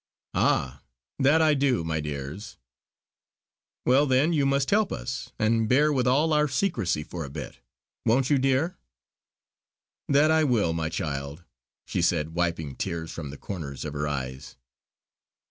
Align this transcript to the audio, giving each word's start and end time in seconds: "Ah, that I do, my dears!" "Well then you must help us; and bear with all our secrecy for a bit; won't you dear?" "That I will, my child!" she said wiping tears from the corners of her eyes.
"Ah, 0.33 0.81
that 1.19 1.43
I 1.43 1.53
do, 1.53 1.83
my 1.83 1.99
dears!" 1.99 2.57
"Well 3.85 4.07
then 4.07 4.33
you 4.33 4.47
must 4.47 4.71
help 4.71 4.91
us; 4.91 5.31
and 5.37 5.69
bear 5.69 5.93
with 5.93 6.07
all 6.07 6.33
our 6.33 6.47
secrecy 6.47 7.03
for 7.03 7.23
a 7.23 7.29
bit; 7.29 7.59
won't 8.03 8.31
you 8.31 8.39
dear?" 8.39 8.79
"That 10.07 10.31
I 10.31 10.43
will, 10.43 10.73
my 10.73 10.89
child!" 10.89 11.43
she 11.85 12.01
said 12.01 12.33
wiping 12.33 12.75
tears 12.77 13.11
from 13.11 13.29
the 13.29 13.37
corners 13.37 13.85
of 13.85 13.93
her 13.93 14.07
eyes. 14.07 14.55